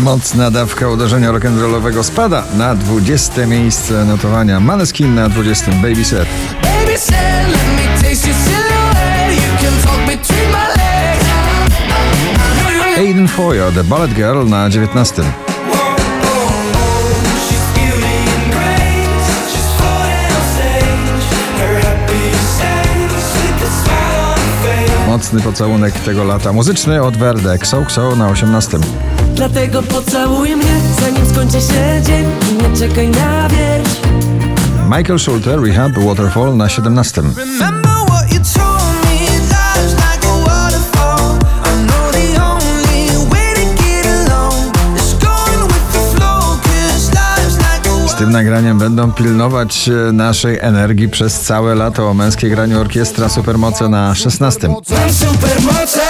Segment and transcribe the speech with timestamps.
[0.00, 4.60] Mocna dawka uderzenia rock'n'rollowego spada na 20 miejsce notowania.
[4.60, 6.28] Maneskin na 20 Baby Set.
[6.62, 9.34] Baby said, let me taste your silhouette.
[9.34, 11.24] You can talk between my legs.
[12.98, 15.24] Aiden Foyer, The Ballet Girl na 19.
[17.48, 19.52] She's beauty and grace.
[19.52, 21.26] She's floating on stage.
[21.58, 25.06] Her happy sense with the smile on her face.
[25.06, 28.78] Mocny pocałunek tego lata muzyczny od Verde, Xo Xo na 18.
[29.36, 33.88] Dlatego pocałuj mnie, zanim skończy się dzień I nie czekaj na wieś
[34.96, 37.22] Michael Schulte, Rehab, Waterfall na 17.
[37.22, 39.26] Remember what you told me.
[39.48, 41.38] Life's like a waterfall.
[41.64, 46.58] I know the only way to get along is going with the flow.
[46.62, 52.14] 'Cause life's like a Z tym nagraniem będą pilnować e, naszej energii przez całe lato.
[52.14, 54.68] Męskie granie orkiestra Supermoce na 16.
[54.68, 56.00] Mam supermoce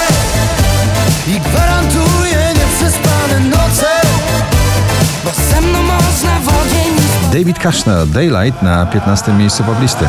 [7.37, 10.05] David Kushner, Daylight na 15 miejscu poblisty.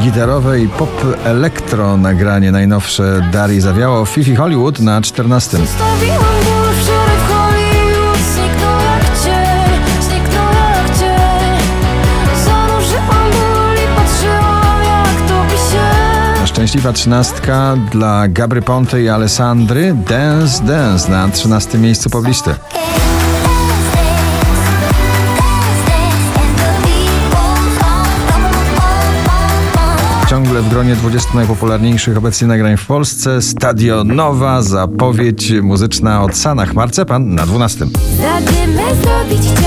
[0.00, 0.90] Gitarowe i pop
[1.24, 5.58] elektro nagranie najnowsze Dari Zawiało Fifi Hollywood na 14.
[16.66, 22.54] Szczęśliwa trzynastka dla Gabry Ponte i Alessandry Dance Dance na 13 miejscu poblisty.
[30.28, 37.34] Ciągle w gronie 20 najpopularniejszych obecnie nagrań w Polsce Stadionowa zapowiedź muzyczna od Sanach Marcepan
[37.34, 37.86] na 12.
[38.16, 39.65] Zadymy zrobić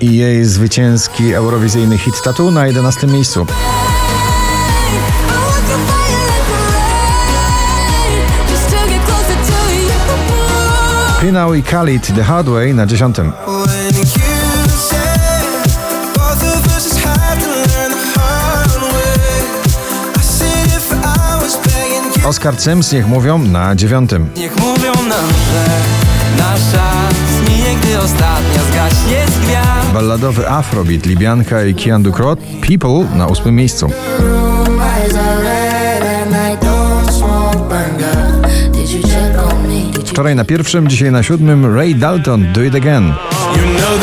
[0.00, 3.46] i jej zwycięski eurowizyjny hit Tattoo na 11 miejscu.
[11.20, 13.16] Pinał i Khalid The Hard Way na 10.
[13.16, 15.44] When you said
[16.14, 19.42] both of us just had to learn the hard way.
[20.16, 22.28] I sit here for hours begging you.
[22.28, 24.10] Oscar Sims niech mówią na 9.
[24.36, 25.91] Niech mówią nam, że
[30.02, 33.90] Balladowy Afrobeat Libianka i Kian Ducrot People na 8 miejscu.
[40.06, 43.04] Wczoraj na pierwszym, dzisiaj na siódmym Ray Dalton Do It Again.
[43.06, 44.02] You know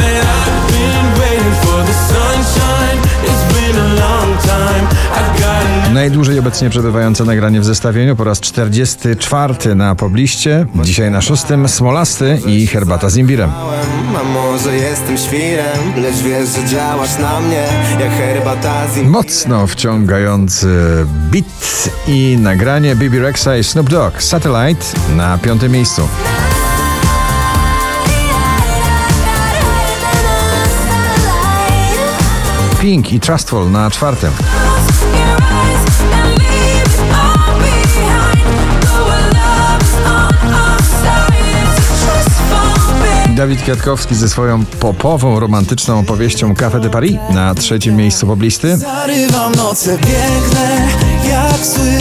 [5.93, 10.65] Najdłużej obecnie przebywające nagranie w zestawieniu po raz 44 na pobliście.
[10.83, 13.51] Dzisiaj na szóstym Smolasty i Herbata z imbirem.
[14.19, 17.63] A może jestem świrem, lecz wiesz, że działasz na mnie
[17.99, 20.67] jak herbata z im- Mocno wciągający
[21.31, 24.85] beat i nagranie Bibi Rexa i Snoop Dogg Satellite
[25.15, 26.01] na piątym miejscu.
[32.81, 34.31] Pink i Trustful na czwartym.
[43.39, 48.77] Dawid Kwiatkowski ze swoją popową, romantyczną opowieścią Café de Paris na trzecim miejscu poblisty.
[48.77, 50.87] Zarywam noce piękne
[51.29, 51.99] jak sły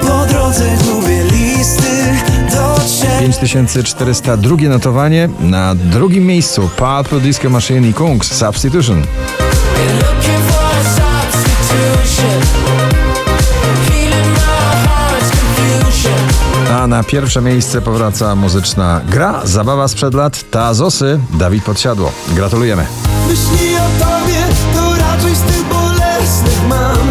[0.00, 2.16] Po drodze gubię listy
[2.50, 9.02] do ciebie 5402 notowanie na drugim miejscu Purple Disco Machine i Kungs Substitution.
[16.92, 22.12] Na pierwsze miejsce powraca muzyczna gra, zabawa sprzed lat, Tazosy, Dawid Podsiadło.
[22.28, 22.86] Gratulujemy.
[23.28, 24.40] Myśli o tobie
[24.74, 27.01] to raczej z tych bolesnych mam